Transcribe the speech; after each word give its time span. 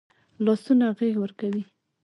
لاسونه 0.45 0.87
غېږ 0.97 1.15
ورکوي 1.19 1.63